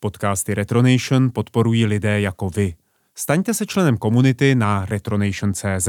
Podcasty 0.00 0.54
Retronation 0.54 1.30
podporují 1.34 1.86
lidé 1.86 2.20
jako 2.20 2.50
vy. 2.50 2.74
Staňte 3.14 3.54
se 3.54 3.66
členem 3.66 3.96
komunity 3.96 4.54
na 4.54 4.84
retronation.cz. 4.84 5.88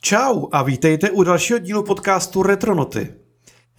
Čau 0.00 0.48
a 0.52 0.62
vítejte 0.62 1.10
u 1.10 1.22
dalšího 1.22 1.58
dílu 1.58 1.82
podcastu 1.82 2.42
Retronoty. 2.42 3.27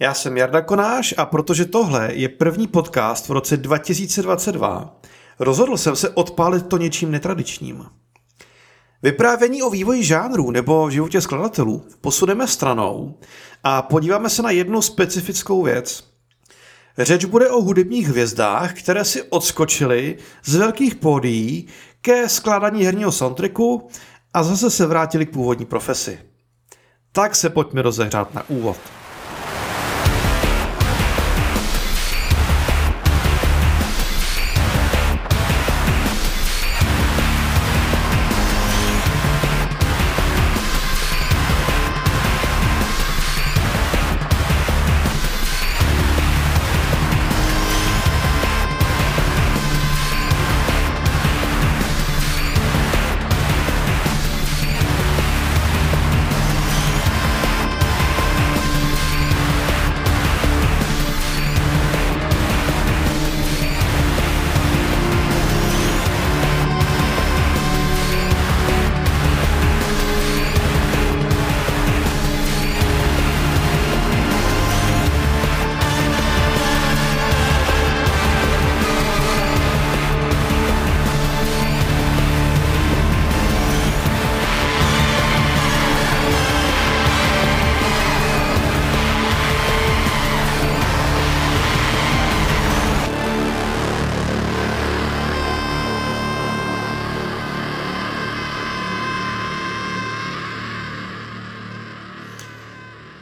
Já 0.02 0.14
jsem 0.14 0.36
Jarda 0.36 0.60
Konáš 0.60 1.14
a 1.16 1.26
protože 1.26 1.64
tohle 1.64 2.08
je 2.12 2.28
první 2.28 2.66
podcast 2.66 3.28
v 3.28 3.32
roce 3.32 3.56
2022, 3.56 5.00
rozhodl 5.38 5.76
jsem 5.76 5.96
se 5.96 6.08
odpálit 6.08 6.66
to 6.66 6.76
něčím 6.76 7.10
netradičním. 7.10 7.84
Vyprávění 9.02 9.62
o 9.62 9.70
vývoji 9.70 10.04
žánrů 10.04 10.50
nebo 10.50 10.86
v 10.86 10.90
životě 10.90 11.20
skladatelů 11.20 11.86
posuneme 12.00 12.46
stranou 12.46 13.18
a 13.64 13.82
podíváme 13.82 14.30
se 14.30 14.42
na 14.42 14.50
jednu 14.50 14.82
specifickou 14.82 15.62
věc. 15.62 16.04
Řeč 16.98 17.24
bude 17.24 17.50
o 17.50 17.62
hudebních 17.62 18.08
hvězdách, 18.08 18.72
které 18.72 19.04
si 19.04 19.22
odskočily 19.22 20.16
z 20.44 20.54
velkých 20.54 20.94
pódií 20.94 21.66
ke 22.00 22.28
skládání 22.28 22.84
herního 22.84 23.12
soundtracku 23.12 23.88
a 24.34 24.42
zase 24.42 24.70
se 24.70 24.86
vrátili 24.86 25.26
k 25.26 25.32
původní 25.32 25.66
profesi. 25.66 26.18
Tak 27.12 27.36
se 27.36 27.50
pojďme 27.50 27.82
rozehrát 27.82 28.34
na 28.34 28.50
úvod. 28.50 28.76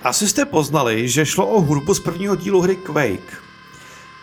Asi 0.09 0.29
jste 0.29 0.45
poznali, 0.45 1.09
že 1.09 1.27
šlo 1.27 1.47
o 1.47 1.61
hudbu 1.61 1.95
z 1.95 2.01
prvního 2.01 2.37
dílu 2.37 2.61
hry 2.61 2.77
Quake. 2.77 3.43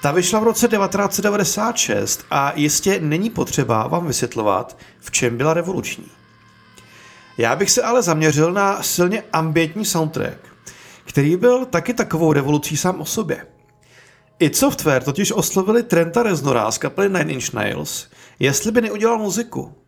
Ta 0.02 0.12
vyšla 0.12 0.40
v 0.40 0.44
roce 0.44 0.68
1996 0.68 2.26
a 2.32 2.54
jistě 2.56 3.00
není 3.00 3.30
potřeba 3.30 3.88
vám 3.88 4.08
vysvětlovat, 4.08 4.78
v 5.00 5.12
čem 5.12 5.38
byla 5.38 5.54
revoluční. 5.54 6.06
Já 7.38 7.56
bych 7.56 7.72
se 7.72 7.82
ale 7.82 8.02
zaměřil 8.02 8.54
na 8.54 8.84
silně 8.84 9.24
ambientní 9.34 9.86
soundtrack, 9.86 10.40
který 11.04 11.38
byl 11.38 11.66
taky 11.66 11.94
takovou 11.94 12.34
revolucí 12.34 12.78
sám 12.78 13.02
o 13.02 13.06
sobě. 13.06 13.48
I 14.40 14.54
Software 14.54 15.04
totiž 15.04 15.32
oslovili 15.32 15.84
Trenta 15.84 16.24
Reznora 16.24 16.72
z 16.72 16.78
kapely 16.78 17.10
Nine 17.10 17.34
Inch 17.34 17.54
Nails, 17.54 18.08
jestli 18.40 18.72
by 18.72 18.82
neudělal 18.82 19.18
muziku. 19.18 19.85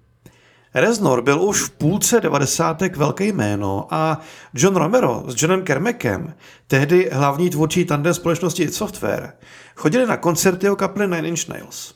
Reznor 0.80 1.22
byl 1.22 1.42
už 1.42 1.62
v 1.62 1.70
půlce 1.70 2.22
devadesátek 2.22 2.98
velké 2.98 3.26
jméno 3.26 3.88
a 3.92 4.22
John 4.54 4.76
Romero 4.76 5.24
s 5.28 5.42
Johnem 5.42 5.64
Kermekem, 5.64 6.34
tehdy 6.68 7.10
hlavní 7.14 7.50
tvůrčí 7.50 7.86
tandem 7.86 8.14
společnosti 8.14 8.64
It 8.64 8.74
Software, 8.74 9.34
chodili 9.76 10.06
na 10.06 10.18
koncerty 10.18 10.70
o 10.70 10.76
kapely 10.76 11.08
Nine 11.08 11.28
Inch 11.28 11.48
Nails. 11.48 11.94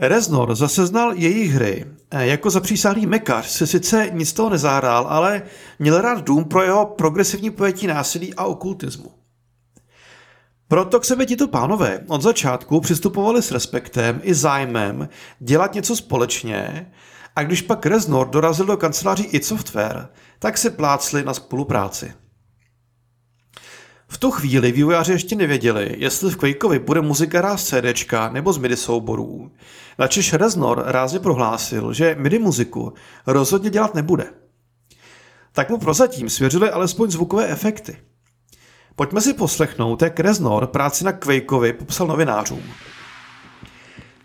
Reznor 0.00 0.54
zase 0.54 0.86
znal 0.86 1.12
jejich 1.12 1.52
hry. 1.52 1.86
Jako 2.18 2.50
zapřísáhlý 2.50 3.06
mekař 3.06 3.46
se 3.46 3.66
sice 3.66 4.10
nic 4.12 4.32
toho 4.32 4.50
nezahrál, 4.50 5.06
ale 5.08 5.42
měl 5.78 6.00
rád 6.00 6.24
dům 6.24 6.44
pro 6.44 6.62
jeho 6.62 6.86
progresivní 6.86 7.50
pojetí 7.50 7.86
násilí 7.86 8.34
a 8.34 8.44
okultismu. 8.44 9.10
Proto 10.68 11.00
k 11.00 11.04
sebe 11.04 11.26
tito 11.26 11.48
pánové 11.48 12.00
od 12.08 12.22
začátku 12.22 12.80
přistupovali 12.80 13.42
s 13.42 13.52
respektem 13.52 14.20
i 14.22 14.34
zájmem 14.34 15.08
dělat 15.40 15.74
něco 15.74 15.96
společně 15.96 16.92
a 17.36 17.42
když 17.42 17.62
pak 17.62 17.86
Reznor 17.86 18.28
dorazil 18.28 18.66
do 18.66 18.76
kanceláří 18.76 19.24
i 19.24 19.42
Software, 19.42 20.08
tak 20.38 20.58
se 20.58 20.70
plácli 20.70 21.24
na 21.24 21.34
spolupráci. 21.34 22.12
V 24.08 24.18
tu 24.18 24.30
chvíli 24.30 24.72
vývojáři 24.72 25.12
ještě 25.12 25.36
nevěděli, 25.36 25.94
jestli 25.98 26.30
v 26.30 26.36
Quakeovi 26.36 26.78
bude 26.78 27.00
muzika 27.00 27.38
hrát 27.38 27.56
z 27.56 27.64
CD 27.64 28.12
nebo 28.32 28.52
z 28.52 28.58
MIDI 28.58 28.76
souborů. 28.76 29.50
Načež 29.98 30.32
Reznor 30.32 30.82
rázně 30.86 31.18
prohlásil, 31.18 31.92
že 31.92 32.16
MIDI 32.18 32.38
muziku 32.38 32.92
rozhodně 33.26 33.70
dělat 33.70 33.94
nebude. 33.94 34.26
Tak 35.52 35.70
mu 35.70 35.78
prozatím 35.78 36.30
svěřili 36.30 36.70
alespoň 36.70 37.10
zvukové 37.10 37.48
efekty. 37.48 37.96
Pojďme 38.96 39.20
si 39.20 39.34
poslechnout, 39.34 40.02
jak 40.02 40.20
Reznor 40.20 40.66
práci 40.66 41.04
na 41.04 41.12
Quakeovi 41.12 41.72
popsal 41.72 42.06
novinářům. 42.06 42.62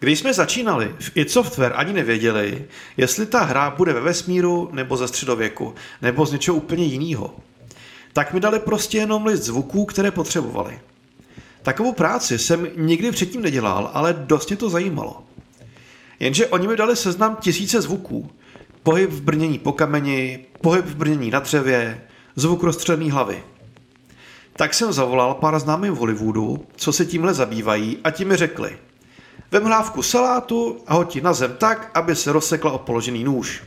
Když 0.01 0.19
jsme 0.19 0.33
začínali, 0.33 0.95
v 0.99 1.11
id 1.17 1.31
Software 1.31 1.73
ani 1.75 1.93
nevěděli, 1.93 2.65
jestli 2.97 3.25
ta 3.25 3.43
hra 3.43 3.69
bude 3.77 3.93
ve 3.93 3.99
vesmíru 3.99 4.69
nebo 4.71 4.97
ze 4.97 5.07
středověku, 5.07 5.75
nebo 6.01 6.25
z 6.25 6.31
něčeho 6.31 6.57
úplně 6.57 6.85
jiného. 6.85 7.35
Tak 8.13 8.33
mi 8.33 8.39
dali 8.39 8.59
prostě 8.59 8.97
jenom 8.97 9.25
list 9.25 9.43
zvuků, 9.43 9.85
které 9.85 10.11
potřebovali. 10.11 10.79
Takovou 11.61 11.93
práci 11.93 12.39
jsem 12.39 12.67
nikdy 12.77 13.11
předtím 13.11 13.41
nedělal, 13.41 13.91
ale 13.93 14.13
dost 14.13 14.49
mě 14.49 14.57
to 14.57 14.69
zajímalo. 14.69 15.23
Jenže 16.19 16.47
oni 16.47 16.67
mi 16.67 16.75
dali 16.75 16.95
seznam 16.95 17.37
tisíce 17.41 17.81
zvuků. 17.81 18.31
Pohyb 18.83 19.09
v 19.09 19.21
brnění 19.21 19.59
po 19.59 19.71
kameni, 19.71 20.45
pohyb 20.61 20.85
v 20.85 20.95
brnění 20.95 21.31
na 21.31 21.39
dřevě, 21.39 22.01
zvuk 22.35 22.63
rozstřelený 22.63 23.11
hlavy. 23.11 23.43
Tak 24.53 24.73
jsem 24.73 24.93
zavolal 24.93 25.33
pár 25.33 25.59
známým 25.59 25.93
v 25.93 25.97
Hollywoodu, 25.97 26.65
co 26.75 26.93
se 26.93 27.05
tímhle 27.05 27.33
zabývají 27.33 27.97
a 28.03 28.11
ti 28.11 28.25
mi 28.25 28.35
řekli– 28.35 28.77
Vem 29.51 29.63
hlávku 29.63 30.03
salátu 30.03 30.83
a 30.87 30.93
hoď 30.93 31.21
na 31.21 31.33
zem 31.33 31.55
tak, 31.57 31.91
aby 31.93 32.15
se 32.15 32.31
rozsekla 32.31 32.71
o 32.71 32.77
položený 32.77 33.23
nůž. 33.23 33.63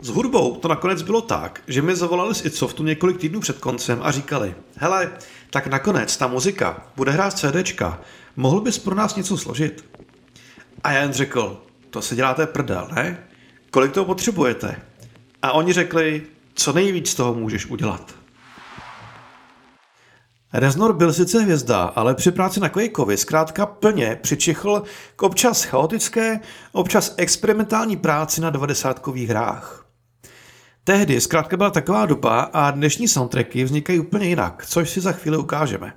S 0.00 0.08
hudbou 0.08 0.56
to 0.56 0.68
nakonec 0.68 1.02
bylo 1.02 1.20
tak, 1.20 1.62
že 1.66 1.82
mi 1.82 1.96
zavolali 1.96 2.34
z 2.34 2.44
Itsoftu 2.44 2.84
několik 2.84 3.18
týdnů 3.18 3.40
před 3.40 3.58
koncem 3.58 4.00
a 4.02 4.10
říkali, 4.10 4.54
hele, 4.76 5.12
tak 5.50 5.66
nakonec 5.66 6.16
ta 6.16 6.26
muzika 6.26 6.86
bude 6.96 7.12
hrát 7.12 7.38
CDčka, 7.38 8.00
mohl 8.36 8.60
bys 8.60 8.78
pro 8.78 8.94
nás 8.94 9.16
něco 9.16 9.36
složit? 9.36 9.84
A 10.84 10.92
já 10.92 11.02
jen 11.02 11.12
řekl, 11.12 11.62
to 11.90 12.02
se 12.02 12.16
děláte 12.16 12.46
prdel, 12.46 12.88
ne? 12.92 13.26
Kolik 13.70 13.92
toho 13.92 14.04
potřebujete? 14.04 14.82
A 15.42 15.52
oni 15.52 15.72
řekli, 15.72 16.22
co 16.54 16.72
nejvíc 16.72 17.14
toho 17.14 17.34
můžeš 17.34 17.66
udělat. 17.66 18.14
Reznor 20.52 20.92
byl 20.92 21.12
sice 21.12 21.42
hvězda, 21.42 21.82
ale 21.82 22.14
při 22.14 22.30
práci 22.30 22.60
na 22.60 22.68
Quakeovi 22.68 23.16
zkrátka 23.16 23.66
plně 23.66 24.18
přičichl 24.22 24.82
k 25.16 25.22
občas 25.22 25.64
chaotické, 25.64 26.40
občas 26.72 27.14
experimentální 27.16 27.96
práci 27.96 28.40
na 28.40 28.50
90 28.50 29.06
hrách. 29.28 29.86
Tehdy 30.84 31.20
zkrátka 31.20 31.56
byla 31.56 31.70
taková 31.70 32.06
doba 32.06 32.40
a 32.40 32.70
dnešní 32.70 33.08
soundtracky 33.08 33.64
vznikají 33.64 34.00
úplně 34.00 34.26
jinak, 34.26 34.64
což 34.66 34.90
si 34.90 35.00
za 35.00 35.12
chvíli 35.12 35.36
ukážeme. 35.36 35.92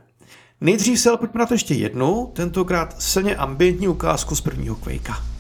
Nejdřív 0.62 1.00
se 1.00 1.10
ale 1.10 1.18
pojďme 1.18 1.40
na 1.40 1.46
to 1.46 1.54
ještě 1.54 1.74
jednu, 1.74 2.32
tentokrát 2.36 3.02
silně 3.02 3.36
ambientní 3.36 3.88
ukázku 3.88 4.36
z 4.36 4.42
prvního 4.42 4.76
Quakea. 4.76 5.33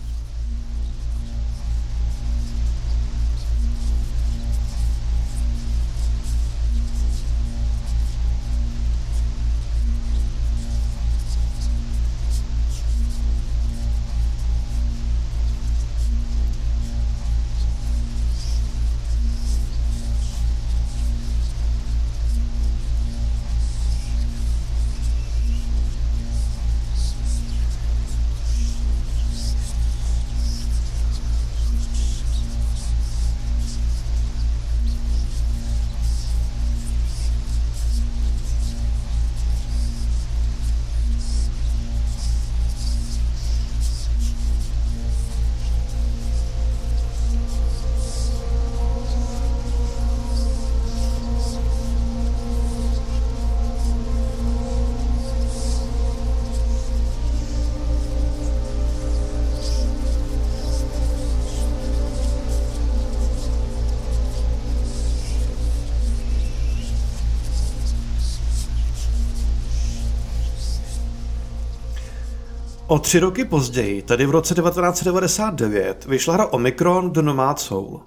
O 72.93 72.99
tři 72.99 73.19
roky 73.19 73.45
později, 73.45 74.01
tedy 74.01 74.25
v 74.25 74.31
roce 74.31 74.55
1999, 74.55 76.05
vyšla 76.05 76.33
hra 76.33 76.45
Omicron 76.45 77.11
The 77.11 77.21
Nomad 77.21 77.59
Soul. 77.59 78.01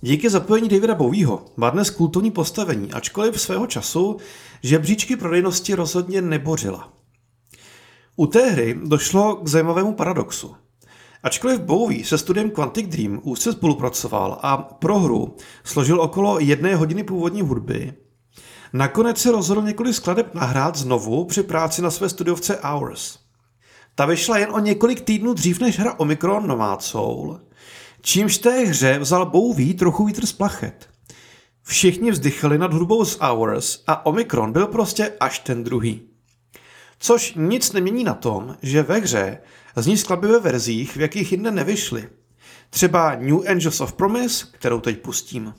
Díky 0.00 0.30
zapojení 0.30 0.68
Davida 0.68 0.94
Bowieho 0.94 1.44
má 1.56 1.70
dnes 1.70 1.90
kultovní 1.90 2.30
postavení, 2.30 2.92
ačkoliv 2.92 3.40
svého 3.40 3.66
času 3.66 4.16
žebříčky 4.62 5.16
prodejnosti 5.16 5.74
rozhodně 5.74 6.22
nebořila. 6.22 6.92
U 8.16 8.26
té 8.26 8.50
hry 8.50 8.78
došlo 8.84 9.36
k 9.36 9.48
zajímavému 9.48 9.94
paradoxu. 9.94 10.54
Ačkoliv 11.22 11.60
Bowie 11.60 12.04
se 12.04 12.18
studiem 12.18 12.50
Quantic 12.50 12.88
Dream 12.88 13.20
úzce 13.22 13.52
spolupracoval 13.52 14.38
a 14.42 14.56
pro 14.56 14.98
hru 14.98 15.36
složil 15.64 16.00
okolo 16.00 16.40
jedné 16.40 16.76
hodiny 16.76 17.04
původní 17.04 17.40
hudby, 17.40 17.94
nakonec 18.72 19.18
se 19.18 19.32
rozhodl 19.32 19.62
několik 19.62 19.94
skladeb 19.94 20.34
nahrát 20.34 20.76
znovu 20.76 21.24
při 21.24 21.42
práci 21.42 21.82
na 21.82 21.90
své 21.90 22.08
studiovce 22.08 22.58
Hours. 22.62 23.27
Ta 23.98 24.06
vyšla 24.06 24.38
jen 24.38 24.50
o 24.52 24.58
několik 24.58 25.00
týdnů 25.00 25.34
dřív 25.34 25.60
než 25.60 25.78
hra 25.78 25.94
Omicron 25.98 26.46
Nomad 26.46 26.82
Soul, 26.82 27.40
čímž 28.00 28.38
té 28.38 28.60
hře 28.60 28.98
vzal 28.98 29.26
Bowie 29.26 29.74
trochu 29.74 30.04
vítr 30.04 30.26
z 30.26 30.32
plachet. 30.32 30.88
Všichni 31.62 32.10
vzdychali 32.10 32.58
nad 32.58 32.72
hudbou 32.72 33.04
z 33.04 33.18
Hours 33.20 33.82
a 33.86 34.06
Omicron 34.06 34.52
byl 34.52 34.66
prostě 34.66 35.12
až 35.20 35.38
ten 35.38 35.64
druhý. 35.64 36.00
Což 36.98 37.34
nic 37.36 37.72
nemění 37.72 38.04
na 38.04 38.14
tom, 38.14 38.56
že 38.62 38.82
ve 38.82 38.98
hře 38.98 39.38
zní 39.76 39.96
skladby 39.96 40.28
ve 40.28 40.40
verzích, 40.40 40.96
v 40.96 41.00
jakých 41.00 41.32
jinde 41.32 41.50
nevyšly. 41.50 42.08
Třeba 42.70 43.14
New 43.14 43.48
Angels 43.48 43.80
of 43.80 43.92
Promise, 43.92 44.46
kterou 44.52 44.80
teď 44.80 44.98
pustím. 44.98 45.54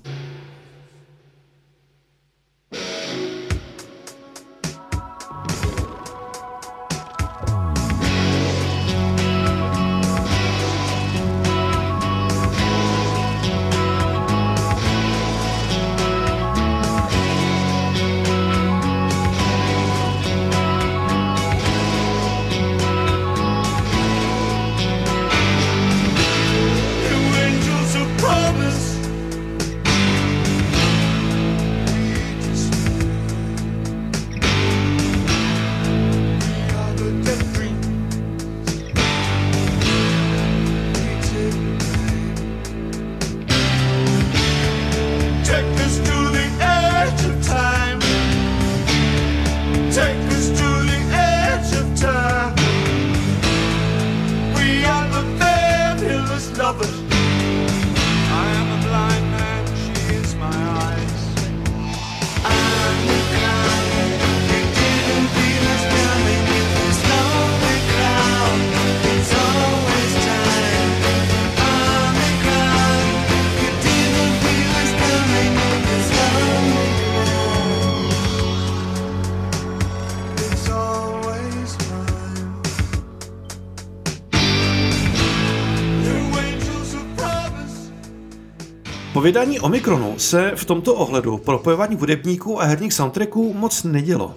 Po 89.19 89.24
vydání 89.24 89.60
Omikronu 89.60 90.19
se 90.19 90.51
v 90.56 90.66
tomto 90.66 90.95
ohledu 90.95 91.38
propojování 91.38 91.95
hudebníků 91.95 92.62
a 92.62 92.66
herních 92.66 92.94
soundtracků 92.94 93.54
moc 93.54 93.83
nedělo. 93.83 94.36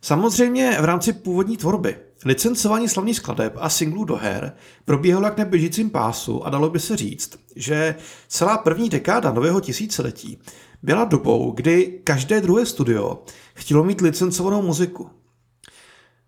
Samozřejmě 0.00 0.76
v 0.80 0.84
rámci 0.84 1.12
původní 1.12 1.56
tvorby 1.56 1.96
licencování 2.24 2.88
slavných 2.88 3.16
skladeb 3.16 3.56
a 3.56 3.68
singlů 3.68 4.04
do 4.04 4.16
her 4.16 4.52
probíhalo 4.84 5.24
jak 5.24 5.38
na 5.38 5.44
běžícím 5.44 5.90
pásu 5.90 6.46
a 6.46 6.50
dalo 6.50 6.70
by 6.70 6.80
se 6.80 6.96
říct, 6.96 7.38
že 7.56 7.94
celá 8.28 8.58
první 8.58 8.88
dekáda 8.88 9.32
nového 9.32 9.60
tisíciletí 9.60 10.38
byla 10.82 11.04
dobou, 11.04 11.50
kdy 11.50 12.00
každé 12.04 12.40
druhé 12.40 12.66
studio 12.66 13.22
chtělo 13.54 13.84
mít 13.84 14.00
licencovanou 14.00 14.62
muziku. 14.62 15.10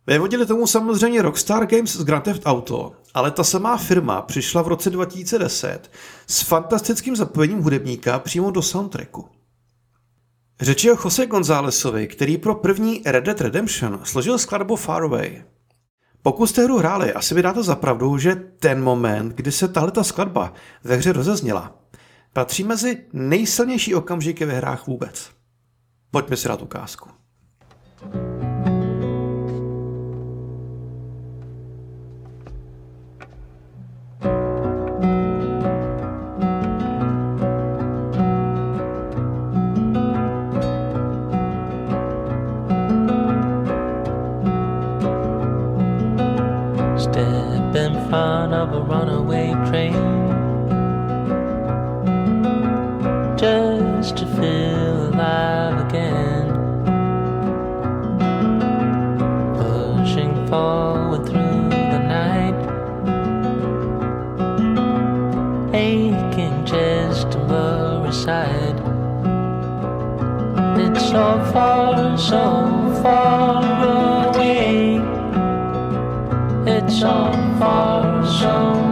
Vévodili 0.07 0.47
tomu 0.47 0.67
samozřejmě 0.67 1.23
Rockstar 1.23 1.67
Games 1.67 1.97
z 1.97 2.05
Grand 2.05 2.25
Theft 2.25 2.43
Auto, 2.45 2.93
ale 3.15 3.31
ta 3.31 3.45
samá 3.45 3.77
firma 3.77 4.23
přišla 4.23 4.63
v 4.63 4.69
roce 4.69 4.91
2010 4.91 5.91
s 6.27 6.43
fantastickým 6.43 7.17
zapojením 7.17 7.63
hudebníka 7.63 8.19
přímo 8.19 8.51
do 8.51 8.63
soundtracku. 8.63 9.29
Řeči 10.61 10.93
o 10.93 10.97
Jose 11.05 11.27
Gonzálesovi, 11.27 12.07
který 12.07 12.39
pro 12.39 12.55
první 12.55 13.03
Red 13.07 13.25
Dead 13.25 13.41
Redemption 13.41 14.01
složil 14.05 14.39
skladbu 14.39 14.77
Far 14.77 15.05
Away. 15.05 15.45
Pokud 16.23 16.47
jste 16.47 16.65
hru 16.65 16.79
hráli, 16.79 17.13
asi 17.13 17.35
by 17.35 17.43
dáte 17.43 17.63
za 17.63 17.77
pravdu, 17.77 18.19
že 18.19 18.35
ten 18.35 18.83
moment, 18.83 19.29
kdy 19.35 19.53
se 19.53 19.69
tahle 19.69 19.91
ta 19.91 20.05
skladba 20.05 20.53
ve 20.85 20.97
hře 20.97 21.13
rozezněla, 21.13 21.79
patří 22.33 22.65
mezi 22.65 23.05
nejsilnější 23.13 23.95
okamžiky 23.95 24.45
ve 24.45 24.53
hrách 24.53 24.87
vůbec. 24.87 25.31
Pojďme 26.11 26.37
si 26.37 26.49
dát 26.49 26.63
ukázku. 26.63 27.09
train 49.33 49.95
just 53.39 54.17
to 54.19 54.27
feel 54.27 55.09
alive 55.09 55.87
again. 55.87 56.49
Pushing 59.57 60.47
forward 60.49 61.25
through 61.27 61.69
the 61.93 62.01
night, 62.19 62.59
aching 65.75 66.65
chest 66.67 67.33
to 67.33 67.39
worry 67.39 68.13
side. 68.13 68.81
It's 70.79 71.09
so 71.09 71.43
far, 71.53 72.19
so 72.19 73.01
far 73.03 74.35
away. 74.35 75.01
It's 76.67 77.01
so 77.01 77.33
far, 77.59 78.27
so 78.27 78.92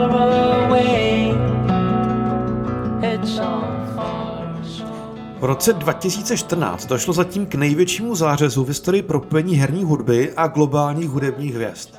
V 5.39 5.43
roce 5.43 5.73
2014 5.73 6.85
došlo 6.85 7.13
zatím 7.13 7.45
k 7.45 7.55
největšímu 7.55 8.15
zářezu 8.15 8.63
v 8.63 8.67
historii 8.67 9.01
propojení 9.01 9.55
herní 9.55 9.83
hudby 9.83 10.33
a 10.37 10.47
globálních 10.47 11.09
hudebních 11.09 11.55
hvězd. 11.55 11.89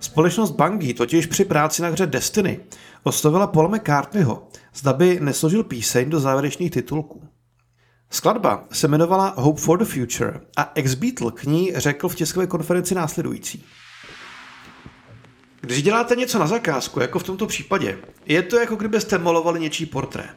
Společnost 0.00 0.50
Bungie 0.50 0.94
totiž 0.94 1.26
při 1.26 1.44
práci 1.44 1.82
na 1.82 1.88
hře 1.88 2.06
Destiny 2.06 2.60
oslovila 3.02 3.46
Paul 3.46 3.68
McCartneyho, 3.68 4.48
zda 4.74 4.92
by 4.92 5.18
nesložil 5.20 5.64
píseň 5.64 6.10
do 6.10 6.20
závěrečných 6.20 6.70
titulků. 6.70 7.22
Skladba 8.10 8.64
se 8.72 8.86
jmenovala 8.86 9.34
Hope 9.36 9.60
for 9.60 9.78
the 9.78 9.84
Future 9.84 10.40
a 10.56 10.72
ex-Beatle 10.74 11.32
k 11.32 11.44
ní 11.44 11.72
řekl 11.76 12.08
v 12.08 12.14
tiskové 12.14 12.46
konferenci 12.46 12.94
následující. 12.94 13.64
Když 15.64 15.82
děláte 15.82 16.16
něco 16.16 16.38
na 16.38 16.46
zakázku, 16.46 17.00
jako 17.00 17.18
v 17.18 17.22
tomto 17.22 17.46
případě, 17.46 17.98
je 18.26 18.42
to 18.42 18.56
jako 18.56 18.76
kdybyste 18.76 19.18
malovali 19.18 19.60
něčí 19.60 19.86
portrét. 19.86 20.36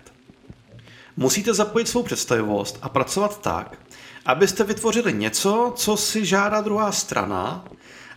Musíte 1.17 1.53
zapojit 1.53 1.87
svou 1.87 2.03
představivost 2.03 2.79
a 2.81 2.89
pracovat 2.89 3.41
tak, 3.41 3.77
abyste 4.25 4.63
vytvořili 4.63 5.13
něco, 5.13 5.73
co 5.75 5.97
si 5.97 6.25
žádá 6.25 6.61
druhá 6.61 6.91
strana, 6.91 7.65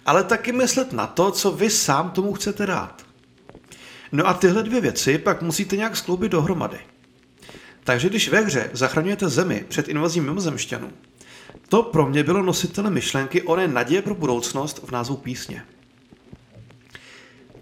ale 0.06 0.24
taky 0.24 0.52
myslet 0.52 0.92
na 0.92 1.06
to, 1.06 1.30
co 1.30 1.52
vy 1.52 1.70
sám 1.70 2.10
tomu 2.10 2.32
chcete 2.32 2.66
dát. 2.66 3.02
No 4.12 4.26
a 4.26 4.34
tyhle 4.34 4.62
dvě 4.62 4.80
věci 4.80 5.18
pak 5.18 5.42
musíte 5.42 5.76
nějak 5.76 5.96
skloubit 5.96 6.32
dohromady. 6.32 6.78
Takže 7.84 8.08
když 8.08 8.28
ve 8.28 8.40
hře 8.40 8.70
zachraňujete 8.72 9.28
zemi 9.28 9.64
před 9.68 9.88
invazí 9.88 10.20
mimozemšťanů, 10.20 10.92
to 11.68 11.82
pro 11.82 12.06
mě 12.06 12.22
bylo 12.22 12.42
nositelem 12.42 12.92
myšlenky 12.92 13.42
oné 13.42 13.68
naděje 13.68 14.02
pro 14.02 14.14
budoucnost 14.14 14.80
v 14.84 14.90
názvu 14.90 15.16
písně. 15.16 15.64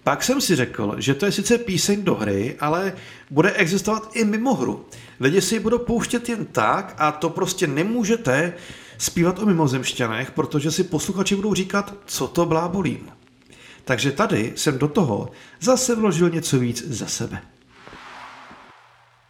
Pak 0.05 0.23
jsem 0.23 0.41
si 0.41 0.57
řekl, 0.57 0.95
že 0.99 1.15
to 1.15 1.27
je 1.27 1.33
sice 1.33 1.59
píseň 1.59 2.05
do 2.05 2.15
hry, 2.15 2.57
ale 2.61 2.93
bude 3.31 3.53
existovat 3.53 4.11
i 4.15 4.25
mimo 4.25 4.55
hru. 4.55 4.87
Lidi 5.21 5.41
si 5.41 5.55
ji 5.55 5.61
budou 5.61 5.79
pouštět 5.79 6.29
jen 6.29 6.47
tak 6.47 6.95
a 6.99 7.13
to 7.13 7.31
prostě 7.31 7.67
nemůžete 7.67 8.53
zpívat 8.99 9.39
o 9.39 9.47
mimozemšťanech, 9.47 10.31
protože 10.31 10.71
si 10.71 10.85
posluchači 10.85 11.37
budou 11.37 11.55
říkat, 11.55 11.95
co 12.07 12.29
to 12.29 12.47
blábolím. 12.47 13.09
Takže 13.85 14.13
tady 14.13 14.53
jsem 14.57 14.79
do 14.79 14.89
toho 14.89 15.31
zase 15.61 15.95
vložil 15.95 16.31
něco 16.31 16.59
víc 16.59 16.89
za 16.89 17.07
sebe. 17.07 17.43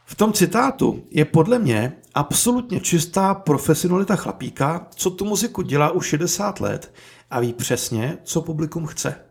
V 0.04 0.14
tom 0.14 0.32
citátu 0.32 1.04
je 1.10 1.24
podle 1.24 1.58
mě 1.58 1.92
absolutně 2.14 2.80
čistá 2.80 3.34
profesionalita 3.34 4.16
chlapíka, 4.16 4.86
co 4.94 5.10
tu 5.10 5.24
muziku 5.24 5.62
dělá 5.62 5.90
už 5.90 6.06
60 6.06 6.60
let 6.60 6.94
a 7.30 7.40
ví 7.40 7.52
přesně, 7.52 8.18
co 8.24 8.42
publikum 8.42 8.86
chce. 8.86 9.27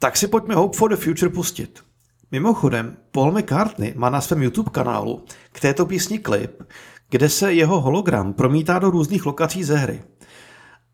Tak 0.00 0.16
si 0.16 0.28
pojďme 0.28 0.54
Hope 0.54 0.76
for 0.76 0.90
the 0.90 0.96
Future 0.96 1.32
pustit. 1.32 1.80
Mimochodem, 2.30 2.96
Paul 3.10 3.32
McCartney 3.32 3.94
má 3.96 4.10
na 4.10 4.20
svém 4.20 4.42
YouTube 4.42 4.70
kanálu 4.70 5.24
k 5.52 5.60
této 5.60 5.86
písni 5.86 6.18
klip, 6.18 6.62
kde 7.10 7.28
se 7.28 7.52
jeho 7.52 7.80
hologram 7.80 8.32
promítá 8.32 8.78
do 8.78 8.90
různých 8.90 9.26
lokací 9.26 9.64
ze 9.64 9.76
hry. 9.76 10.02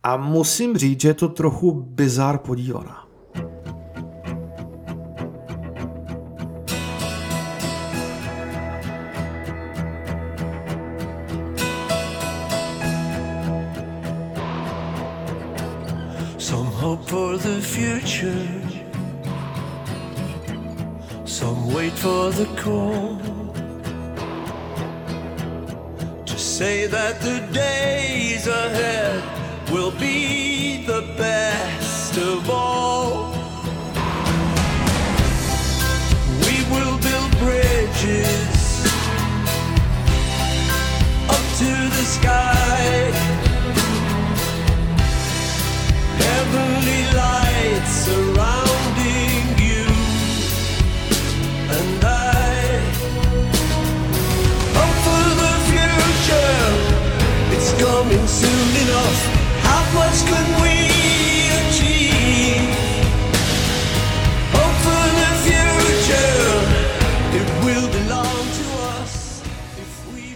A 0.02 0.16
musím 0.16 0.76
říct, 0.76 1.00
že 1.00 1.08
je 1.08 1.14
to 1.14 1.28
trochu 1.28 1.72
bizár 1.72 2.38
podívaná. 2.38 3.06
Some 16.38 16.70
hope 16.70 17.10
for 17.10 17.38
the 17.38 17.60
future. 17.60 18.73
Wait 21.74 21.92
for 21.94 22.30
the 22.30 22.46
call 22.62 23.18
to 26.24 26.38
say 26.38 26.86
that 26.86 27.20
the 27.20 27.40
days 27.52 28.46
ahead 28.46 29.20
will 29.72 29.90
be 29.98 30.86
the 30.86 31.02
best 31.18 32.16
of 32.16 32.48
all. 32.48 33.23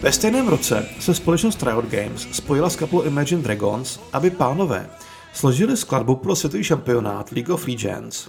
Ve 0.08 0.12
stejném 0.12 0.48
roce 0.48 0.88
se 1.00 1.14
společnost 1.14 1.62
Riot 1.62 1.84
Games 1.84 2.28
spojila 2.32 2.70
s 2.70 2.76
kapelou 2.76 3.02
Imagine 3.02 3.42
Dragons, 3.42 4.00
aby 4.12 4.30
pánové 4.30 4.90
složili 5.32 5.76
skladbu 5.76 6.16
pro 6.16 6.36
světový 6.36 6.64
šampionát 6.64 7.30
League 7.30 7.50
of 7.50 7.66
Legends, 7.66 8.28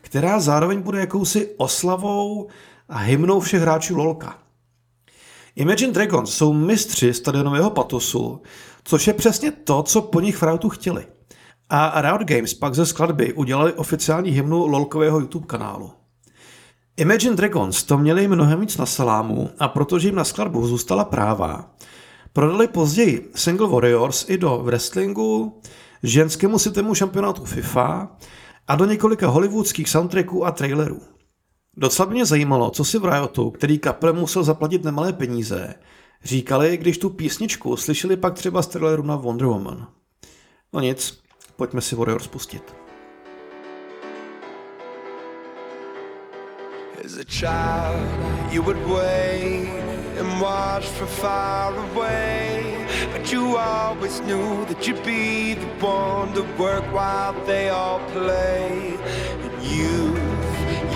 která 0.00 0.40
zároveň 0.40 0.82
bude 0.82 1.00
jakousi 1.00 1.54
oslavou 1.56 2.48
a 2.88 2.98
hymnou 2.98 3.40
všech 3.40 3.60
hráčů 3.60 3.96
LoLka. 3.96 4.38
Imagine 5.56 5.92
Dragons 5.92 6.34
jsou 6.34 6.52
mistři 6.52 7.14
stadionového 7.14 7.70
patosu, 7.70 8.42
což 8.84 9.06
je 9.06 9.12
přesně 9.14 9.50
to, 9.50 9.82
co 9.82 10.02
po 10.02 10.20
nich 10.20 10.36
v 10.36 10.42
Riotu 10.42 10.68
chtěli. 10.68 11.06
A 11.68 12.00
Riot 12.00 12.22
Games 12.22 12.54
pak 12.54 12.74
ze 12.74 12.86
skladby 12.86 13.32
udělali 13.32 13.72
oficiální 13.72 14.30
hymnu 14.30 14.66
LoLkového 14.66 15.20
YouTube 15.20 15.46
kanálu. 15.46 15.99
Imagine 17.00 17.36
Dragons 17.36 17.82
to 17.82 17.98
měli 17.98 18.28
mnohem 18.28 18.60
víc 18.60 18.76
na 18.76 18.86
salámu 18.86 19.50
a 19.58 19.68
protože 19.68 20.08
jim 20.08 20.14
na 20.14 20.24
skladbu 20.24 20.66
zůstala 20.66 21.04
práva, 21.04 21.74
prodali 22.32 22.68
později 22.68 23.30
Single 23.34 23.68
Warriors 23.68 24.24
i 24.28 24.38
do 24.38 24.58
wrestlingu, 24.58 25.60
ženskému 26.02 26.58
světovému 26.58 26.94
šampionátu 26.94 27.44
FIFA 27.44 28.16
a 28.68 28.76
do 28.76 28.84
několika 28.84 29.28
hollywoodských 29.28 29.88
soundtracků 29.88 30.46
a 30.46 30.50
trailerů. 30.50 31.00
Docela 31.76 32.08
mě 32.08 32.26
zajímalo, 32.26 32.70
co 32.70 32.84
si 32.84 32.98
v 32.98 33.04
Riotu, 33.04 33.50
který 33.50 33.78
kapel 33.78 34.12
musel 34.12 34.44
zaplatit 34.44 34.84
nemalé 34.84 35.12
peníze, 35.12 35.74
říkali, 36.24 36.76
když 36.76 36.98
tu 36.98 37.10
písničku 37.10 37.76
slyšeli 37.76 38.16
pak 38.16 38.34
třeba 38.34 38.62
z 38.62 38.66
traileru 38.66 39.02
na 39.02 39.16
Wonder 39.16 39.46
Woman. 39.46 39.86
No 40.72 40.80
nic, 40.80 41.20
pojďme 41.56 41.80
si 41.80 41.96
Warriors 41.96 42.26
pustit. 42.26 42.79
As 47.10 47.16
a 47.16 47.24
child, 47.24 48.52
you 48.52 48.62
would 48.62 48.78
wait 48.86 49.66
and 50.16 50.40
watch 50.40 50.86
from 50.86 51.08
far 51.08 51.74
away. 51.90 52.86
But 53.10 53.32
you 53.32 53.56
always 53.56 54.20
knew 54.20 54.64
that 54.66 54.86
you'd 54.86 55.04
be 55.04 55.54
the 55.54 55.66
one 55.84 56.32
to 56.34 56.42
work 56.56 56.84
while 56.92 57.32
they 57.46 57.68
all 57.68 57.98
play. 58.10 58.96
And 59.44 59.54
you, 59.60 60.14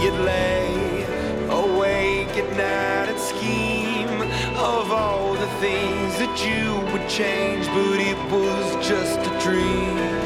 you'd 0.01 0.21
lay 0.21 1.03
awake 1.51 2.33
at 2.43 2.49
night 2.51 3.09
and 3.13 3.19
scheme 3.19 4.21
of 4.57 4.93
all 4.93 5.35
the 5.35 5.51
things 5.59 6.17
that 6.23 6.37
you 6.47 6.79
would 6.93 7.09
change, 7.09 7.67
but 7.75 7.99
it 7.99 8.21
was 8.31 8.87
just 8.87 9.19
a 9.19 9.33
dream. 9.41 10.24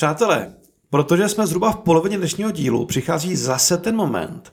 Přátelé, 0.00 0.54
protože 0.90 1.28
jsme 1.28 1.46
zhruba 1.46 1.72
v 1.72 1.76
polovině 1.76 2.18
dnešního 2.18 2.50
dílu, 2.50 2.86
přichází 2.86 3.36
zase 3.36 3.78
ten 3.78 3.96
moment, 3.96 4.52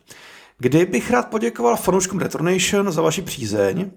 kdy 0.58 0.86
bych 0.86 1.12
rád 1.12 1.30
poděkoval 1.30 1.76
fanouškům 1.76 2.20
Retronation 2.20 2.92
za 2.92 3.02
vaši 3.02 3.22
přízeň 3.22 3.92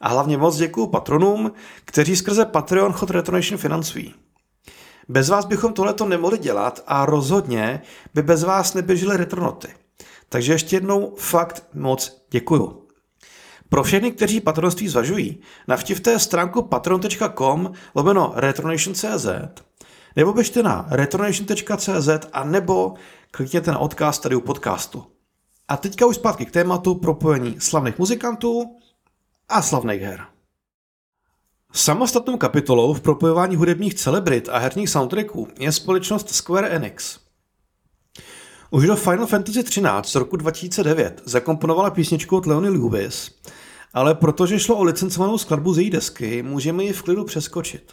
a 0.00 0.08
hlavně 0.08 0.36
moc 0.36 0.56
děkuju 0.56 0.86
patronům, 0.86 1.52
kteří 1.84 2.16
skrze 2.16 2.44
Patreon 2.44 2.92
chod 2.92 3.10
Retronation 3.10 3.58
financují. 3.58 4.14
Bez 5.08 5.28
vás 5.28 5.44
bychom 5.44 5.72
tohleto 5.72 6.06
nemohli 6.06 6.38
dělat 6.38 6.84
a 6.86 7.06
rozhodně 7.06 7.82
by 8.14 8.22
bez 8.22 8.44
vás 8.44 8.74
neběžely 8.74 9.16
retronoty. 9.16 9.68
Takže 10.28 10.52
ještě 10.52 10.76
jednou 10.76 11.14
fakt 11.18 11.68
moc 11.74 12.26
děkuju. 12.30 12.86
Pro 13.68 13.82
všechny, 13.82 14.12
kteří 14.12 14.40
patronství 14.40 14.88
zvažují, 14.88 15.40
navštivte 15.68 16.18
stránku 16.18 16.62
patron.com 16.62 17.72
lomeno 17.94 18.32
retronation.cz 18.36 19.65
nebo 20.16 20.32
běžte 20.32 20.62
na 20.62 20.86
retronation.cz 20.90 22.08
a 22.32 22.44
nebo 22.44 22.94
klikněte 23.30 23.70
na 23.70 23.78
odkaz 23.78 24.18
tady 24.18 24.36
u 24.36 24.40
podcastu. 24.40 25.04
A 25.68 25.76
teďka 25.76 26.06
už 26.06 26.16
zpátky 26.16 26.46
k 26.46 26.50
tématu 26.50 26.94
propojení 26.94 27.56
slavných 27.60 27.98
muzikantů 27.98 28.76
a 29.48 29.62
slavných 29.62 30.02
her. 30.02 30.26
Samostatnou 31.72 32.36
kapitolou 32.36 32.94
v 32.94 33.00
propojování 33.00 33.56
hudebních 33.56 33.94
celebrit 33.94 34.48
a 34.48 34.58
herních 34.58 34.90
soundtracků 34.90 35.48
je 35.58 35.72
společnost 35.72 36.34
Square 36.34 36.68
Enix. 36.68 37.18
Už 38.70 38.86
do 38.86 38.96
Final 38.96 39.26
Fantasy 39.26 39.62
13 39.62 40.08
z 40.08 40.14
roku 40.14 40.36
2009 40.36 41.22
zakomponovala 41.24 41.90
písničku 41.90 42.36
od 42.36 42.46
Leony 42.46 42.68
Lewis, 42.68 43.30
ale 43.94 44.14
protože 44.14 44.58
šlo 44.58 44.76
o 44.76 44.84
licencovanou 44.84 45.38
skladbu 45.38 45.74
z 45.74 45.78
její 45.78 45.90
desky, 45.90 46.42
můžeme 46.42 46.84
ji 46.84 46.92
v 46.92 47.02
klidu 47.02 47.24
přeskočit. 47.24 47.92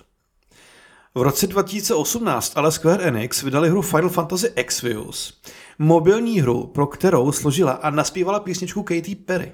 V 1.15 1.21
roce 1.21 1.47
2018 1.47 2.53
ale 2.55 2.71
Square 2.71 3.03
Enix 3.03 3.43
vydali 3.43 3.69
hru 3.69 3.81
Final 3.81 4.09
Fantasy 4.09 4.49
Exvius, 4.55 5.41
mobilní 5.79 6.41
hru, 6.41 6.67
pro 6.67 6.87
kterou 6.87 7.31
složila 7.31 7.71
a 7.71 7.89
naspívala 7.89 8.39
písničku 8.39 8.83
Katy 8.83 9.15
Perry. 9.15 9.51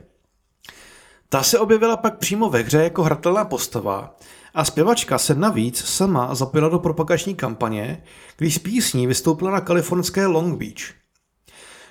Ta 1.30 1.44
se 1.44 1.60
objevila 1.60 1.98
pak 1.98 2.18
přímo 2.18 2.50
ve 2.50 2.60
hře 2.60 2.84
jako 2.84 3.04
hratelná 3.04 3.46
postava 3.46 4.16
a 4.54 4.66
zpěvačka 4.66 5.18
se 5.18 5.36
navíc 5.36 5.86
sama 5.86 6.36
zapojila 6.36 6.70
do 6.70 6.80
propagační 6.80 7.36
kampaně, 7.36 8.04
když 8.38 8.56
z 8.56 8.60
písní 8.60 9.08
vystoupila 9.08 9.51
na 9.51 9.62
kalifornské 9.62 10.25
Long 10.25 10.58
Beach. 10.58 10.94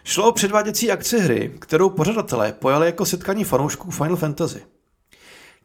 Šlo 0.05 0.29
o 0.29 0.33
předváděcí 0.33 0.91
akci 0.91 1.19
hry, 1.19 1.55
kterou 1.59 1.91
pořadatelé 1.91 2.53
pojali 2.53 2.87
jako 2.87 3.07
setkání 3.07 3.45
fanoušků 3.45 3.91
Final 3.91 4.17
Fantasy. 4.17 4.78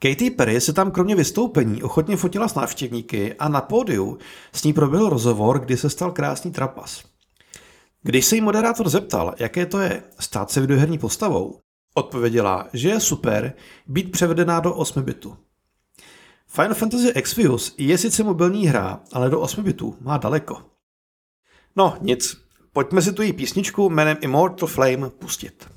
Katy 0.03 0.29
Perry 0.29 0.61
se 0.61 0.73
tam 0.73 0.91
kromě 0.91 1.15
vystoupení 1.15 1.83
ochotně 1.83 2.17
fotila 2.17 2.47
s 2.47 2.55
návštěvníky 2.55 3.33
a 3.33 3.49
na 3.49 3.61
pódiu 3.61 4.17
s 4.53 4.63
ní 4.63 4.73
proběhl 4.73 5.09
rozhovor, 5.09 5.59
kdy 5.59 5.77
se 5.77 5.89
stal 5.89 6.11
krásný 6.11 6.51
trapas. 6.51 7.03
Když 8.01 8.25
se 8.25 8.35
jí 8.35 8.41
moderátor 8.41 8.89
zeptal, 8.89 9.35
jaké 9.39 9.65
to 9.65 9.79
je 9.79 10.03
stát 10.19 10.51
se 10.51 10.61
videoherní 10.61 10.97
postavou, 10.97 11.59
odpověděla, 11.93 12.67
že 12.73 12.89
je 12.89 12.99
super 12.99 13.53
být 13.87 14.11
převedená 14.11 14.59
do 14.59 14.73
8 14.73 15.03
bitu. 15.03 15.37
Final 16.47 16.73
Fantasy 16.73 17.13
Exvius 17.13 17.75
je 17.77 17.97
sice 17.97 18.23
mobilní 18.23 18.67
hra, 18.67 18.99
ale 19.13 19.29
do 19.29 19.39
8 19.39 19.63
bitů 19.63 19.97
má 20.01 20.17
daleko. 20.17 20.61
No, 21.75 21.97
nic. 22.01 22.37
Pojďme 22.73 23.01
si 23.01 23.13
tu 23.13 23.21
její 23.21 23.33
písničku 23.33 23.89
jménem 23.89 24.17
Immortal 24.21 24.67
Flame 24.67 25.09
pustit. 25.09 25.69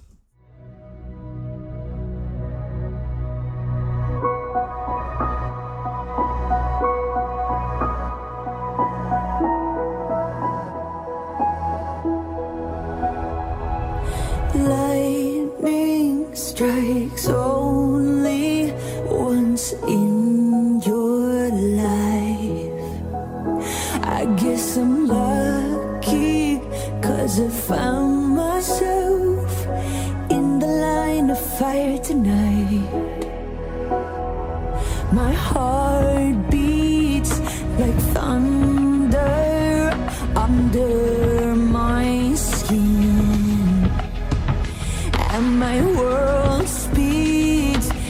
My 45.47 45.81
world 45.97 46.69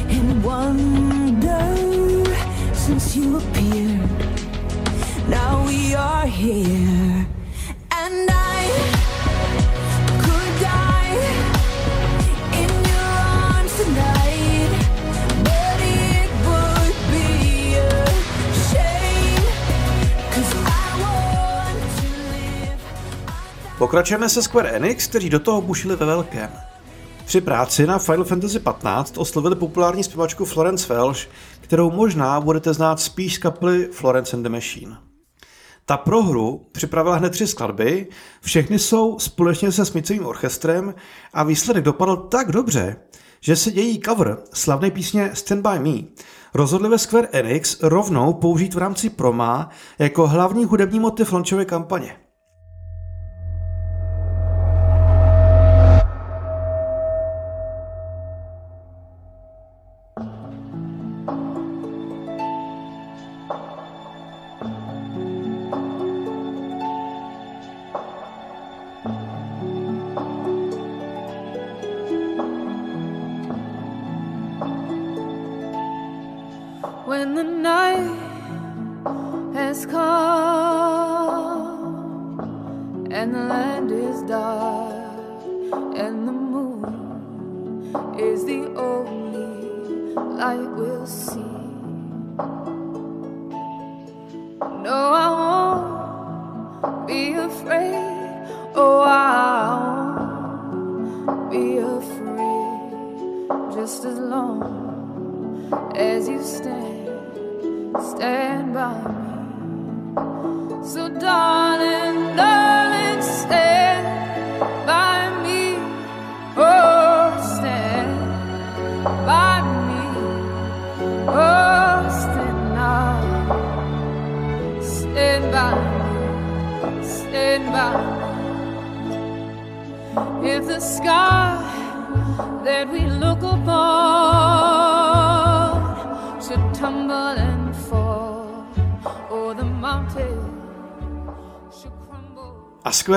in 0.08 0.42
wonder 0.42 1.74
since 2.74 3.16
you 3.16 3.36
appeared. 3.36 4.08
Now 5.28 5.64
we 5.66 5.94
are 5.94 6.26
here. 6.26 7.26
Pokračujeme 23.78 24.28
se 24.28 24.42
Square 24.42 24.70
Enix, 24.70 25.06
kteří 25.06 25.30
do 25.30 25.40
toho 25.40 25.60
bušili 25.60 25.96
ve 25.96 26.06
velkém. 26.06 26.50
Při 27.26 27.40
práci 27.40 27.86
na 27.86 27.98
Final 27.98 28.24
Fantasy 28.24 28.58
15 28.58 29.18
oslovili 29.18 29.56
populární 29.56 30.04
zpěvačku 30.04 30.44
Florence 30.44 30.94
Welsh, 30.94 31.28
kterou 31.60 31.90
možná 31.90 32.40
budete 32.40 32.74
znát 32.74 33.00
spíš 33.00 33.34
z 33.34 33.38
kapely 33.38 33.88
Florence 33.92 34.36
and 34.36 34.42
the 34.42 34.48
Machine. 34.48 34.98
Ta 35.84 35.96
pro 35.96 36.22
hru 36.22 36.66
připravila 36.72 37.16
hned 37.16 37.30
tři 37.30 37.46
skladby, 37.46 38.06
všechny 38.40 38.78
jsou 38.78 39.18
společně 39.18 39.72
se 39.72 39.84
Smithsovým 39.84 40.26
orchestrem 40.26 40.94
a 41.32 41.42
výsledek 41.42 41.84
dopadl 41.84 42.16
tak 42.16 42.52
dobře, 42.52 42.96
že 43.40 43.56
se 43.56 43.70
její 43.70 44.00
cover 44.00 44.38
slavné 44.52 44.90
písně 44.90 45.30
Stand 45.34 45.66
By 45.68 45.78
Me 45.78 46.08
rozhodli 46.54 46.88
ve 46.88 46.98
Square 46.98 47.28
Enix 47.32 47.82
rovnou 47.82 48.32
použít 48.32 48.74
v 48.74 48.78
rámci 48.78 49.10
proma 49.10 49.68
jako 49.98 50.26
hlavní 50.26 50.64
hudební 50.64 51.00
motiv 51.00 51.32
launchové 51.32 51.64
kampaně. 51.64 52.25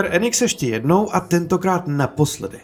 Square 0.10 0.18
Enix 0.18 0.42
ještě 0.42 0.68
jednou 0.68 1.16
a 1.16 1.20
tentokrát 1.20 1.88
naposledy. 1.88 2.60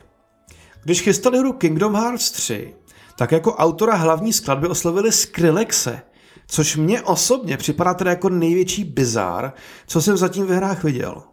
Když 0.83 1.01
chystali 1.01 1.39
hru 1.39 1.53
Kingdom 1.53 1.95
Hearts 1.95 2.31
3, 2.31 2.75
tak 3.17 3.31
jako 3.31 3.55
autora 3.55 3.95
hlavní 3.95 4.33
skladby 4.33 4.67
oslovili 4.67 5.11
Skrillexe, 5.11 6.01
což 6.47 6.75
mně 6.75 7.01
osobně 7.01 7.57
připadá 7.57 7.93
teda 7.93 8.11
jako 8.11 8.29
největší 8.29 8.83
bizár, 8.83 9.53
co 9.87 10.01
jsem 10.01 10.17
zatím 10.17 10.45
ve 10.45 10.55
hrách 10.55 10.83
viděl. 10.83 11.23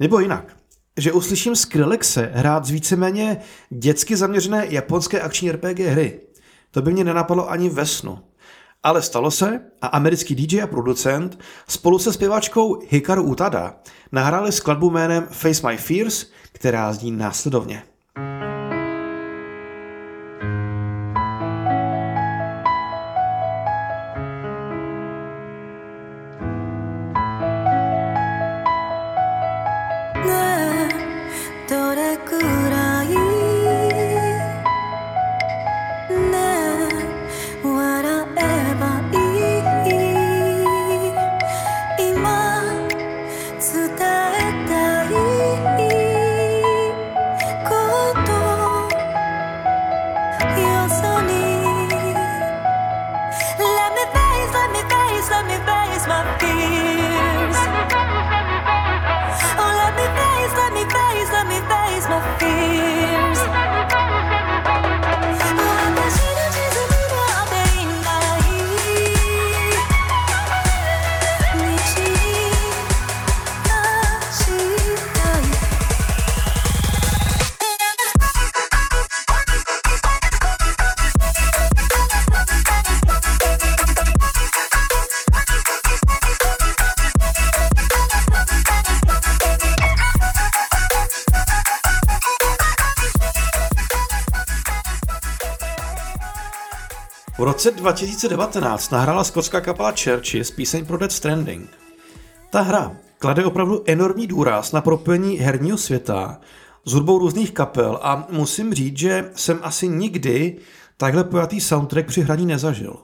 Nebo 0.00 0.20
jinak. 0.20 0.56
že 0.96 1.12
uslyším 1.12 1.56
Skrillexe 1.56 2.30
hrát 2.34 2.64
z 2.64 2.70
víceméně 2.70 3.36
dětsky 3.70 4.16
zaměřené 4.16 4.66
japonské 4.68 5.20
akční 5.20 5.52
RPG 5.52 5.78
hry. 5.78 6.20
To 6.70 6.82
by 6.82 6.92
mě 6.92 7.04
nenapadlo 7.04 7.50
ani 7.50 7.68
ve 7.68 7.86
snu. 7.86 8.18
Ale 8.84 9.02
stalo 9.02 9.30
se 9.30 9.60
a 9.82 9.86
americký 9.86 10.34
DJ 10.34 10.62
a 10.62 10.66
producent 10.66 11.38
spolu 11.68 11.98
se 11.98 12.12
zpěvačkou 12.12 12.80
Hikaru 12.88 13.22
Utada 13.22 13.76
nahráli 14.12 14.52
skladbu 14.52 14.90
jménem 14.90 15.26
Face 15.30 15.68
My 15.68 15.76
Fears, 15.76 16.26
která 16.52 16.92
zní 16.92 17.10
následovně. 17.10 17.82
Roce 97.64 97.76
2019 97.76 98.90
nahrála 98.90 99.24
skotská 99.24 99.60
kapela 99.60 99.92
Churchy 100.04 100.44
s 100.44 100.50
píseň 100.50 100.86
pro 100.86 100.98
Dead 100.98 101.12
Stranding. 101.12 101.70
Ta 102.50 102.60
hra 102.60 102.96
klade 103.18 103.44
opravdu 103.44 103.82
enormní 103.86 104.26
důraz 104.26 104.72
na 104.72 104.80
propojení 104.80 105.36
herního 105.36 105.78
světa 105.78 106.40
s 106.84 106.92
hudbou 106.92 107.18
různých 107.18 107.52
kapel 107.52 107.98
a 108.02 108.26
musím 108.30 108.74
říct, 108.74 108.98
že 108.98 109.30
jsem 109.34 109.58
asi 109.62 109.88
nikdy 109.88 110.56
takhle 110.96 111.24
pojatý 111.24 111.60
soundtrack 111.60 112.06
při 112.06 112.20
hraní 112.20 112.46
nezažil. 112.46 112.96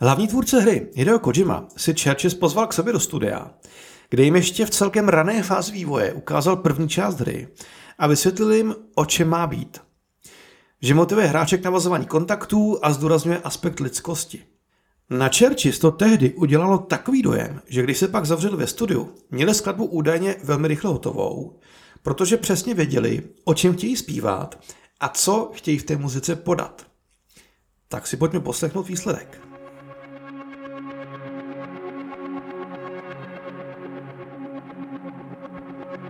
Hlavní 0.00 0.28
tvůrce 0.28 0.60
hry, 0.60 0.88
Hideo 0.94 1.18
Kojima, 1.18 1.68
si 1.76 1.94
Churches 1.94 2.34
pozval 2.34 2.66
k 2.66 2.72
sobě 2.72 2.92
do 2.92 3.00
studia, 3.00 3.50
kde 4.10 4.22
jim 4.22 4.36
ještě 4.36 4.66
v 4.66 4.70
celkem 4.70 5.08
rané 5.08 5.42
fázi 5.42 5.72
vývoje 5.72 6.12
ukázal 6.12 6.56
první 6.56 6.88
část 6.88 7.20
hry 7.20 7.48
a 7.98 8.06
vysvětlil 8.06 8.52
jim, 8.52 8.74
o 8.94 9.04
čem 9.04 9.28
má 9.28 9.46
být 9.46 9.86
že 10.86 10.94
motivuje 10.94 11.26
hráče 11.26 11.58
k 11.58 11.64
navazování 11.64 12.06
kontaktů 12.06 12.78
a 12.82 12.92
zdůrazňuje 12.92 13.38
aspekt 13.38 13.80
lidskosti. 13.80 14.42
Na 15.10 15.30
Churches 15.38 15.78
to 15.78 15.90
tehdy 15.90 16.34
udělalo 16.34 16.78
takový 16.78 17.22
dojem, 17.22 17.60
že 17.66 17.82
když 17.82 17.98
se 17.98 18.08
pak 18.08 18.26
zavřeli 18.26 18.56
ve 18.56 18.66
studiu, 18.66 19.14
měli 19.30 19.54
skladbu 19.54 19.84
údajně 19.84 20.36
velmi 20.44 20.68
rychle 20.68 20.90
hotovou, 20.90 21.58
protože 22.02 22.36
přesně 22.36 22.74
věděli, 22.74 23.22
o 23.44 23.54
čem 23.54 23.76
chtějí 23.76 23.96
zpívat 23.96 24.60
a 25.00 25.08
co 25.08 25.50
chtějí 25.54 25.78
v 25.78 25.84
té 25.84 25.96
muzice 25.96 26.36
podat. 26.36 26.86
Tak 27.88 28.06
si 28.06 28.16
pojďme 28.16 28.40
poslechnout 28.40 28.88
výsledek. 28.88 29.40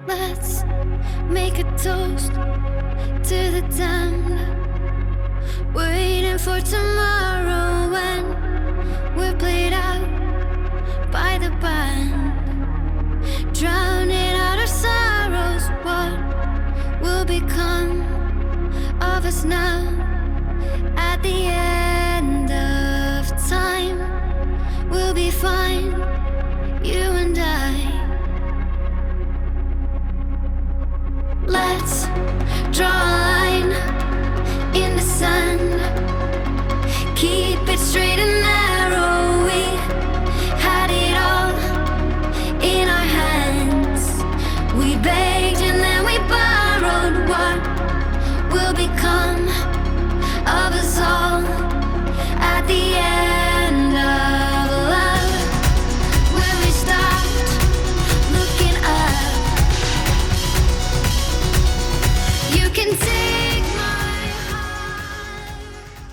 Let's 0.08 0.64
make 1.28 1.58
a 1.58 1.76
toast 1.82 2.32
to 3.28 3.50
the 3.50 3.76
damned. 3.78 4.55
Waiting 5.74 6.38
for 6.38 6.60
tomorrow 6.60 7.90
when 7.90 9.16
we're 9.16 9.36
played 9.36 9.72
out 9.72 10.06
by 11.10 11.38
the 11.38 11.50
band. 11.62 12.14
Drowning 13.54 14.34
out 14.46 14.58
our 14.58 14.66
sorrows, 14.66 15.68
what 15.82 17.00
will 17.02 17.24
become 17.24 18.02
of 19.00 19.24
us 19.24 19.44
now 19.44 19.78
at 20.96 21.22
the 21.22 21.46
end 21.46 21.65
straight 37.86 38.18
and 38.18 38.35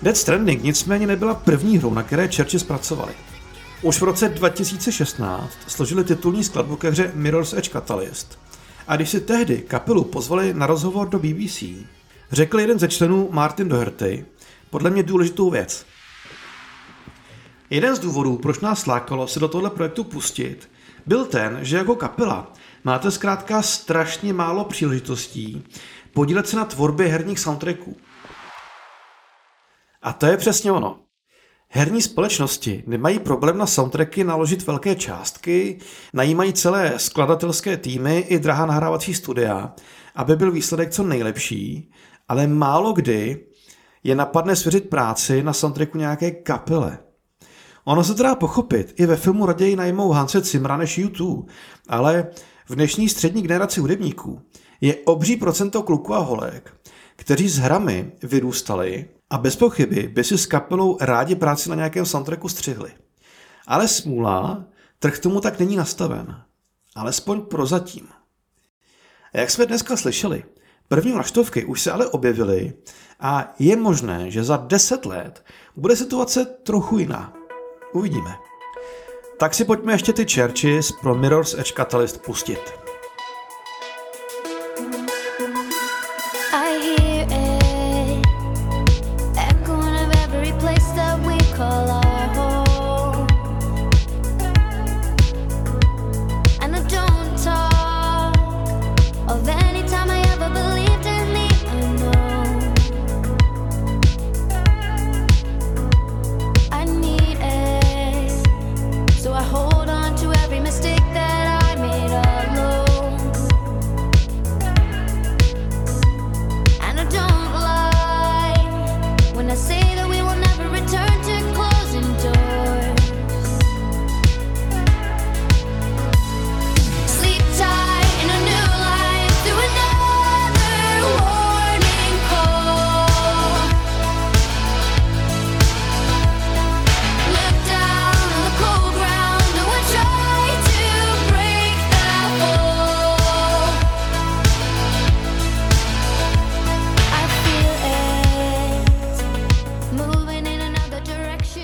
Dead 0.03 0.17
Stranding 0.17 0.63
nicméně 0.63 1.07
nebyla 1.07 1.35
první 1.35 1.77
hrou, 1.77 1.93
na 1.93 2.03
které 2.03 2.29
Churchy 2.35 2.59
zpracovali. 2.59 3.13
Už 3.81 4.01
v 4.01 4.03
roce 4.03 4.29
2016 4.29 5.51
složili 5.67 6.03
titulní 6.03 6.43
skladbu 6.43 6.75
ke 6.75 6.89
hře 6.89 7.11
Mirror's 7.15 7.53
Edge 7.53 7.69
Catalyst. 7.69 8.39
A 8.87 8.95
když 8.95 9.09
si 9.09 9.21
tehdy 9.21 9.57
kapelu 9.57 10.03
pozvali 10.03 10.53
na 10.53 10.67
rozhovor 10.67 11.09
do 11.09 11.19
BBC, 11.19 11.63
řekl 12.31 12.59
jeden 12.59 12.79
ze 12.79 12.87
členů 12.87 13.29
Martin 13.31 13.69
Doherty 13.69 14.25
podle 14.69 14.89
mě 14.89 15.03
důležitou 15.03 15.49
věc. 15.49 15.85
Jeden 17.69 17.95
z 17.95 17.99
důvodů, 17.99 18.37
proč 18.37 18.59
nás 18.59 18.85
lákalo 18.85 19.27
se 19.27 19.39
do 19.39 19.47
tohle 19.47 19.69
projektu 19.69 20.03
pustit, 20.03 20.69
byl 21.05 21.25
ten, 21.25 21.59
že 21.61 21.77
jako 21.77 21.95
kapela 21.95 22.53
máte 22.83 23.11
zkrátka 23.11 23.61
strašně 23.61 24.33
málo 24.33 24.65
příležitostí 24.65 25.63
podílet 26.13 26.47
se 26.47 26.55
na 26.55 26.65
tvorbě 26.65 27.07
herních 27.07 27.39
soundtracků. 27.39 27.97
A 30.03 30.13
to 30.13 30.25
je 30.25 30.37
přesně 30.37 30.71
ono. 30.71 30.99
Herní 31.69 32.01
společnosti 32.01 32.83
nemají 32.87 33.19
problém 33.19 33.57
na 33.57 33.67
soundtracky 33.67 34.23
naložit 34.23 34.67
velké 34.67 34.95
částky, 34.95 35.79
najímají 36.13 36.53
celé 36.53 36.93
skladatelské 36.97 37.77
týmy 37.77 38.19
i 38.19 38.39
drahá 38.39 38.65
nahrávací 38.65 39.13
studia, 39.13 39.73
aby 40.15 40.35
byl 40.35 40.51
výsledek 40.51 40.89
co 40.91 41.03
nejlepší, 41.03 41.91
ale 42.27 42.47
málo 42.47 42.93
kdy 42.93 43.45
je 44.03 44.15
napadne 44.15 44.55
svěřit 44.55 44.89
práci 44.89 45.43
na 45.43 45.53
soundtracku 45.53 45.97
nějaké 45.97 46.31
kapele. 46.31 46.97
Ono 47.85 48.03
se 48.03 48.13
dá 48.13 48.35
pochopit, 48.35 48.93
i 48.95 49.05
ve 49.05 49.15
filmu 49.15 49.45
raději 49.45 49.75
najmou 49.75 50.11
Hanse 50.11 50.41
Cimra 50.41 50.77
než 50.77 50.97
YouTube, 50.97 51.53
ale 51.89 52.27
v 52.69 52.75
dnešní 52.75 53.09
střední 53.09 53.41
generaci 53.41 53.79
hudebníků 53.79 54.41
je 54.81 54.95
obří 55.05 55.37
procento 55.37 55.83
kluků 55.83 56.13
a 56.13 56.19
holek, 56.19 56.73
kteří 57.15 57.49
s 57.49 57.57
hrami 57.57 58.11
vyrůstali 58.23 59.05
a 59.33 59.37
bez 59.37 59.55
pochyby 59.55 60.07
by 60.07 60.23
si 60.23 60.37
s 60.37 60.45
kapelou 60.45 60.97
rádi 61.01 61.35
práci 61.35 61.69
na 61.69 61.75
nějakém 61.75 62.05
soundtracku 62.05 62.49
střihli. 62.49 62.91
Ale 63.67 63.87
smůla, 63.87 64.65
trh 64.99 65.19
tomu 65.19 65.41
tak 65.41 65.59
není 65.59 65.75
nastaven. 65.75 66.41
Alespoň 66.95 67.41
prozatím. 67.41 68.07
A 69.33 69.39
jak 69.39 69.51
jsme 69.51 69.65
dneska 69.65 69.97
slyšeli, 69.97 70.43
první 70.87 71.11
vlaštovky 71.11 71.65
už 71.65 71.81
se 71.81 71.91
ale 71.91 72.07
objevily 72.07 72.73
a 73.19 73.53
je 73.59 73.75
možné, 73.75 74.31
že 74.31 74.43
za 74.43 74.57
10 74.57 75.05
let 75.05 75.45
bude 75.75 75.95
situace 75.95 76.45
trochu 76.45 76.97
jiná. 76.97 77.33
Uvidíme. 77.93 78.35
Tak 79.39 79.53
si 79.53 79.65
pojďme 79.65 79.93
ještě 79.93 80.13
ty 80.13 80.25
Churches 80.33 80.91
pro 81.01 81.15
Mirror's 81.15 81.53
Edge 81.53 81.71
Catalyst 81.71 82.21
pustit. 82.21 82.82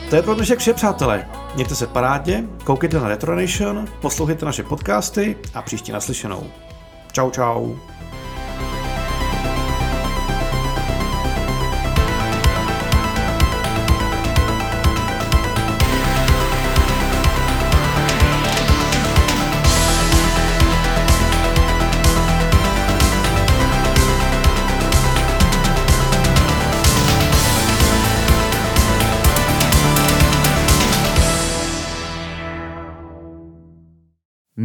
To 0.09 0.15
je 0.15 0.21
pro 0.21 0.35
dnešek 0.35 0.59
vše, 0.59 0.73
přátelé. 0.73 1.27
Mějte 1.55 1.75
se 1.75 1.87
parádně, 1.87 2.43
koukejte 2.63 2.99
na 2.99 3.07
Retronation, 3.07 3.85
poslouchejte 4.01 4.45
naše 4.45 4.63
podcasty 4.63 5.35
a 5.53 5.61
příště 5.61 5.93
naslyšenou. 5.93 6.43
Čau, 7.11 7.31
čau. 7.31 7.75